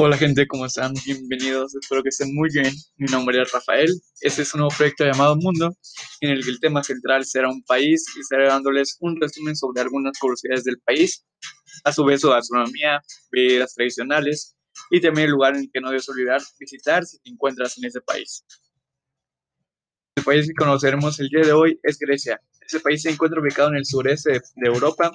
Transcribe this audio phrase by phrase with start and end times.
[0.00, 0.94] Hola gente, ¿cómo están?
[1.04, 2.72] Bienvenidos, espero que estén muy bien.
[2.98, 3.88] Mi nombre es Rafael.
[4.20, 5.76] Este es un nuevo proyecto llamado Mundo,
[6.20, 9.82] en el que el tema central será un país y estaré dándoles un resumen sobre
[9.82, 11.26] algunas curiosidades del país,
[11.82, 13.00] a su vez su gastronomía,
[13.32, 14.56] bebidas tradicionales
[14.90, 17.86] y también el lugar en el que no debes olvidar visitar si te encuentras en
[17.86, 18.44] ese país.
[20.18, 22.40] El país que conoceremos el día de hoy es Grecia.
[22.60, 25.12] Este país se encuentra ubicado en el sureste de, Europa.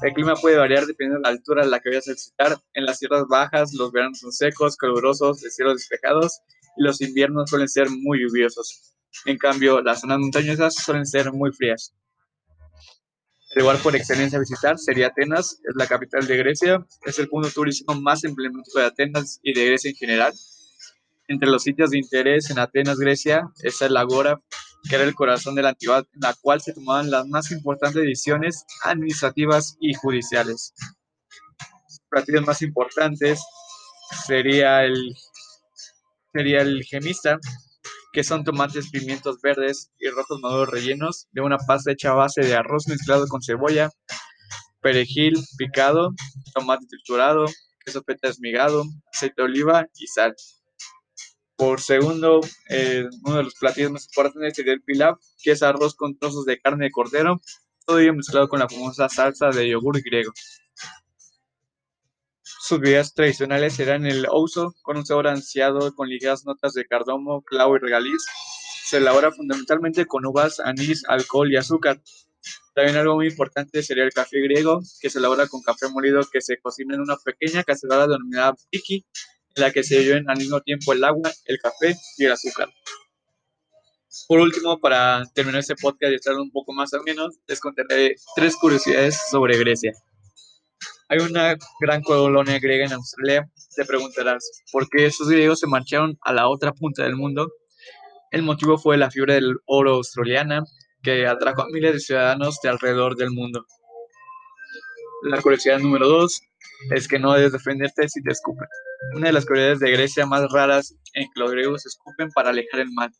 [0.00, 2.58] El clima puede variar dependiendo de la altura a la que vayas a visitar.
[2.72, 6.40] En las tierras bajas, los veranos son secos, calurosos, de cielos despejados
[6.78, 8.94] y los inviernos suelen ser muy lluviosos.
[9.26, 11.92] En cambio, las zonas montañosas suelen ser muy frías.
[13.54, 17.28] El lugar por excelencia a visitar sería Atenas, es la capital de Grecia, es el
[17.28, 20.32] punto turístico más emblemático de Atenas y de Grecia en general.
[21.28, 24.40] Entre los sitios de interés en Atenas, Grecia, está el Agora,
[24.88, 28.02] que era el corazón de la antigüedad, en la cual se tomaban las más importantes
[28.02, 30.74] decisiones administrativas y judiciales.
[32.10, 33.40] Los más importantes
[34.26, 35.14] sería el,
[36.32, 37.38] sería el gemista,
[38.12, 42.40] que son tomates, pimientos verdes y rojos maduros rellenos de una pasta hecha a base
[42.40, 43.90] de arroz mezclado con cebolla,
[44.80, 46.14] perejil picado,
[46.54, 47.44] tomate triturado,
[47.84, 50.34] queso feta esmigado, aceite de oliva y sal.
[51.56, 55.94] Por segundo, eh, uno de los platillos más importantes sería el pilaf, que es arroz
[55.94, 57.40] con trozos de carne de cordero,
[57.86, 60.32] todo ello mezclado con la famosa salsa de yogur griego.
[62.42, 67.42] Sus bebidas tradicionales serán el ouzo, con un sabor ansiado con ligeras notas de cardomo,
[67.42, 68.24] clavo y regaliz.
[68.84, 72.02] Se elabora fundamentalmente con uvas, anís, alcohol y azúcar.
[72.74, 76.40] También algo muy importante sería el café griego, que se elabora con café molido que
[76.40, 79.06] se cocina en una pequeña cacerola denominada tiki,
[79.56, 82.68] la que se lleven al mismo tiempo el agua, el café y el azúcar.
[84.28, 88.16] Por último, para terminar este podcast y estar un poco más o menos, les contaré
[88.34, 89.92] tres curiosidades sobre Grecia.
[91.08, 93.48] Hay una gran colonia griega en Australia.
[93.74, 97.48] Te preguntarás, ¿por qué esos griegos se marcharon a la otra punta del mundo?
[98.32, 100.64] El motivo fue la fiebre del oro australiana,
[101.02, 103.64] que atrajo a miles de ciudadanos de alrededor del mundo.
[105.22, 106.40] La curiosidad número dos
[106.90, 108.68] es que no debes defenderte si te escupen.
[109.14, 112.80] Una de las curiosidades de Grecia más raras en que los griegos escupen para alejar
[112.80, 113.10] el mal.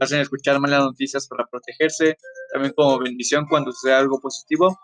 [0.00, 2.16] Hacen escuchar malas noticias para protegerse,
[2.52, 4.78] también como bendición cuando sucede algo positivo,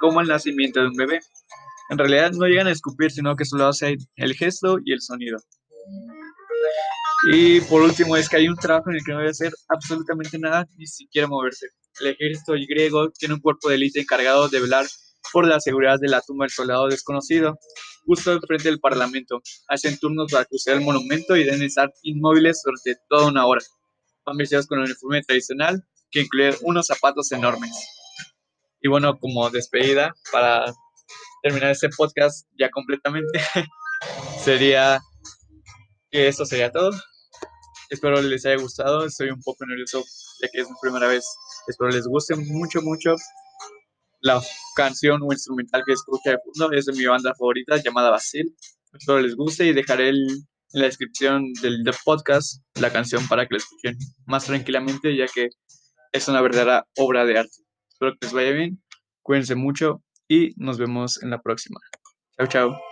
[0.00, 1.20] como el nacimiento de un bebé.
[1.90, 5.38] En realidad no llegan a escupir, sino que solo hacen el gesto y el sonido.
[7.32, 10.38] Y por último es que hay un trabajo en el que no debe hacer absolutamente
[10.38, 11.66] nada, ni siquiera moverse.
[12.00, 14.86] El ejército griego tiene un cuerpo de élite encargado de velar
[15.32, 17.58] por la seguridad de la tumba del soldado desconocido,
[18.06, 19.40] justo enfrente del Parlamento.
[19.68, 23.62] Hacen turnos para cruzar el monumento y deben estar inmóviles durante toda una hora.
[24.24, 27.72] Van vestidos con un uniforme tradicional que incluye unos zapatos enormes.
[28.80, 30.72] Y bueno, como despedida, para
[31.42, 33.40] terminar este podcast ya completamente,
[34.42, 35.00] sería
[36.10, 36.90] que esto sería todo.
[37.90, 39.04] Espero les haya gustado.
[39.04, 40.04] Estoy un poco nervioso
[40.40, 41.24] ya que es mi primera vez.
[41.66, 43.14] Espero les guste mucho, mucho
[44.20, 44.40] la
[44.74, 48.54] canción o instrumental que escucha de fondo es de mi banda favorita llamada Basil.
[48.92, 50.26] Espero les guste y dejaré en
[50.72, 53.96] la descripción del, podcast la canción para que la escuchen
[54.26, 55.48] más tranquilamente ya que
[56.12, 57.56] es una verdadera obra de arte.
[57.90, 58.82] Espero que les vaya bien,
[59.22, 61.80] cuídense mucho y nos vemos en la próxima.
[62.36, 62.87] Chao, chao.